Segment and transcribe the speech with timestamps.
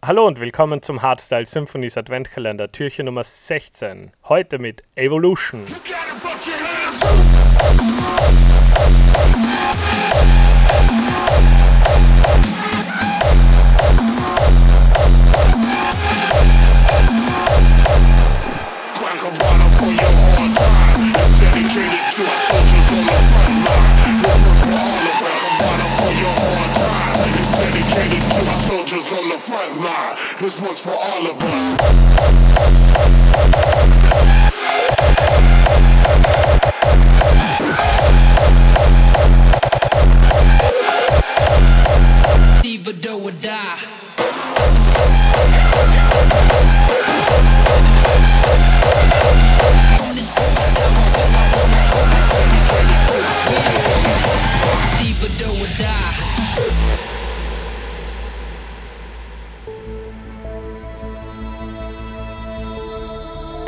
[0.00, 4.12] Hallo und willkommen zum Hardstyle Symphonies Adventkalender, Türchen Nummer 16.
[4.28, 5.64] Heute mit Evolution.
[8.06, 9.27] soldiers
[30.40, 31.78] one's for all of us.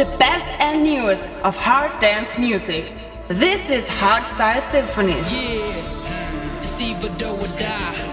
[0.00, 2.90] The best and newest of hard dance music.
[3.28, 5.30] This is Hardstyle Symphonies.
[5.30, 8.06] Yeah, it's Diva do or die.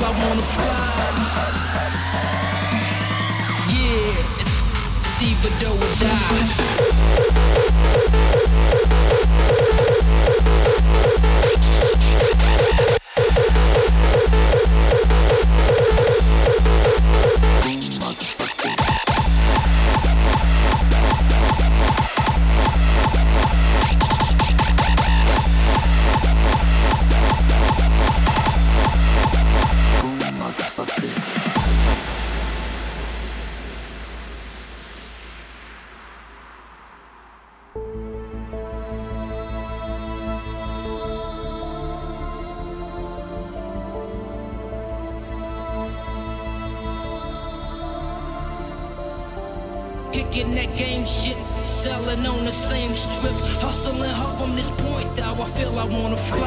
[0.00, 0.98] I wanna fly.
[3.72, 4.24] Yeah,
[5.60, 7.67] do or die.
[50.30, 55.34] Kicking that game shit, selling on the same strip, hustling hard from this point now.
[55.34, 56.38] I feel I wanna fly.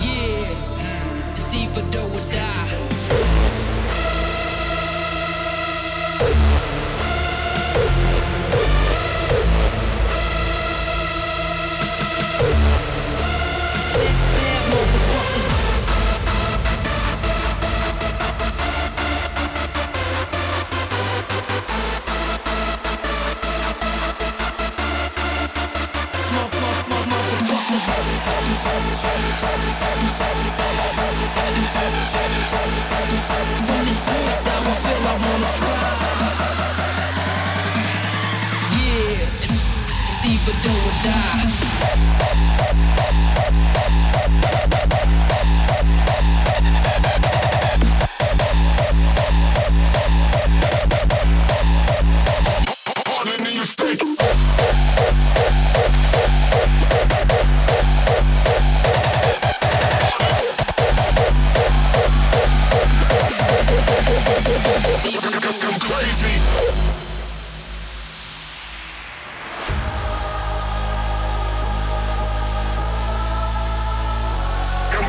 [0.00, 2.45] Yeah, it's either do or.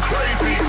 [0.09, 0.66] baby.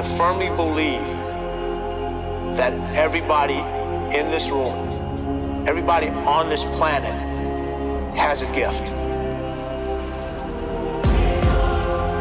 [0.00, 1.06] I firmly believe
[2.56, 3.58] that everybody
[4.16, 7.12] in this room, everybody on this planet
[8.14, 8.80] has a gift.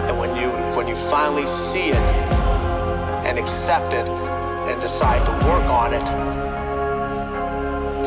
[0.09, 1.95] And when you when you finally see it
[3.25, 6.03] and accept it and decide to work on it,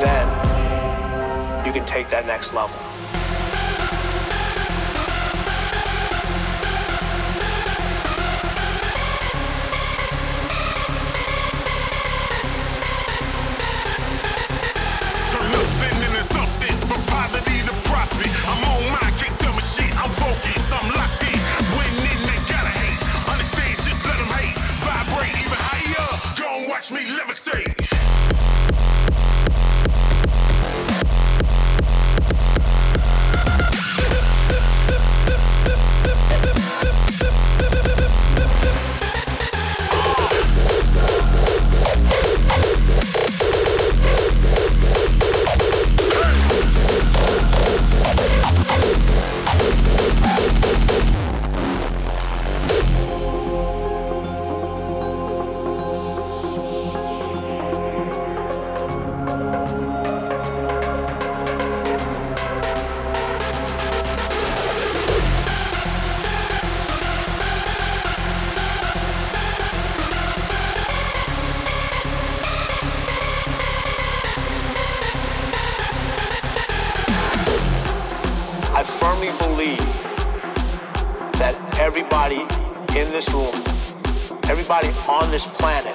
[0.05, 2.77] then you can take that next level.
[84.73, 85.93] Gladiator!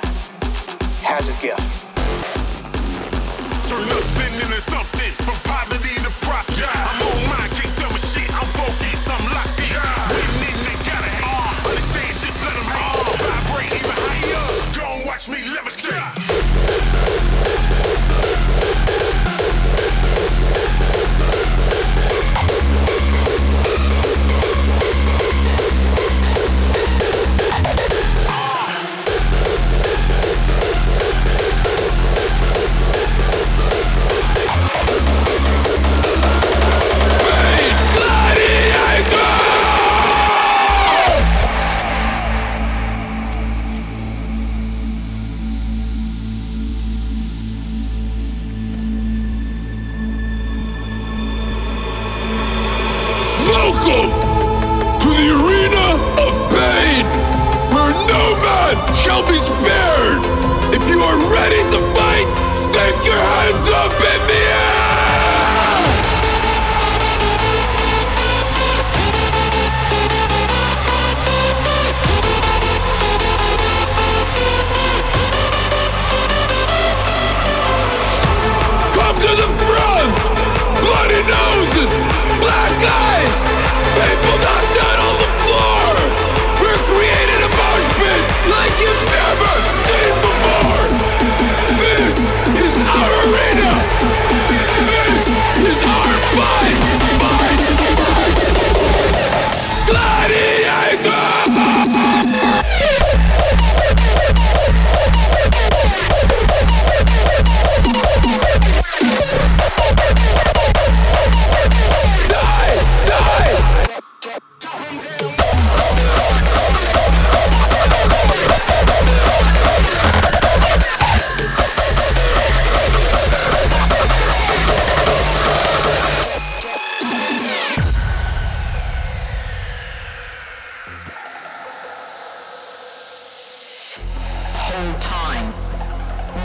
[134.99, 135.47] Time.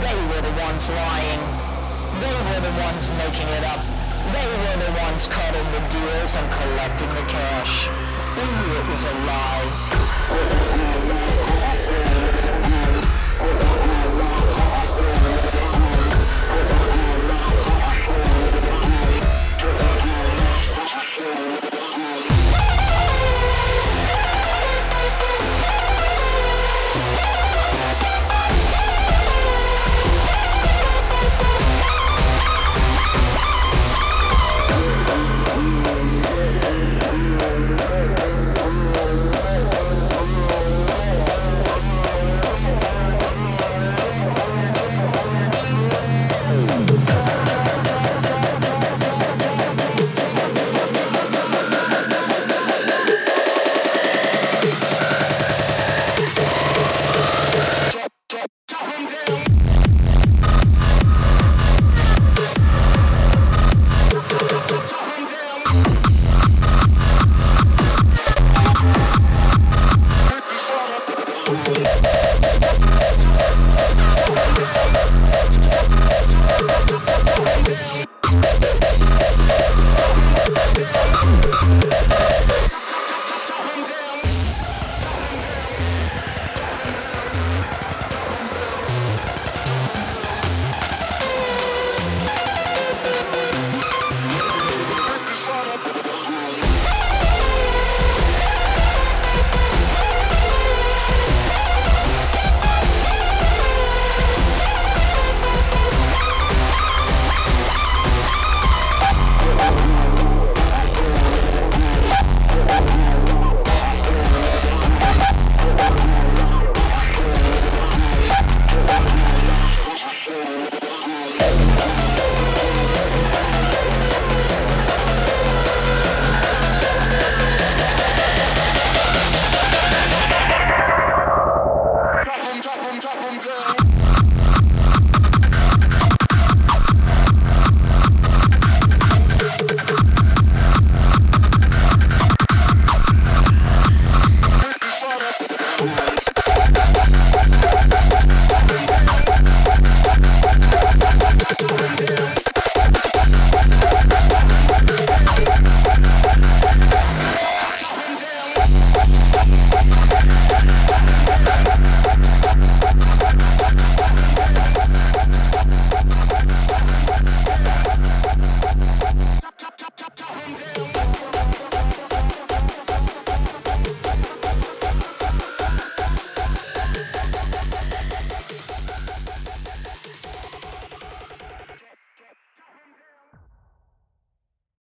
[0.01, 1.41] They were the ones lying.
[2.19, 3.81] They were the ones making it up.
[4.35, 7.87] They were the ones cutting the deals and collecting the cash.
[8.35, 11.12] They knew it was a lie.